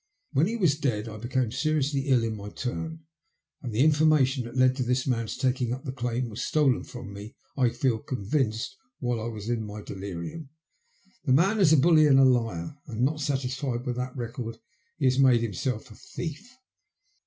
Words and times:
When 0.33 0.47
he 0.47 0.55
was 0.57 0.79
dead 0.79 1.07
I 1.07 1.17
became 1.17 1.51
seriously 1.51 2.07
ill 2.07 2.23
in 2.23 2.35
my 2.35 2.49
turn, 2.49 3.01
and 3.61 3.71
the 3.71 3.83
information 3.83 4.45
that 4.45 4.57
led 4.57 4.75
to 4.77 4.83
this 4.83 5.05
man's 5.05 5.37
taking 5.37 5.71
up 5.73 5.85
the 5.85 5.91
claim 5.91 6.27
was 6.27 6.41
stolen 6.41 6.83
from 6.83 7.13
me, 7.13 7.35
I 7.55 7.69
feel 7.69 7.99
convinced, 7.99 8.77
while 8.97 9.21
I 9.21 9.27
was 9.27 9.47
in 9.47 9.63
my 9.63 9.83
delirium. 9.83 10.49
The 11.25 11.33
man 11.33 11.59
is 11.59 11.71
a 11.71 11.77
bully 11.77 12.07
and 12.07 12.17
a 12.19 12.25
liar, 12.25 12.77
and 12.87 13.01
not 13.03 13.21
satisfied 13.21 13.85
with 13.85 13.97
that 13.97 14.17
record, 14.17 14.57
he 14.97 15.05
has 15.05 15.19
made 15.19 15.41
himself 15.43 15.91
a 15.91 15.95
thief." 15.95 16.51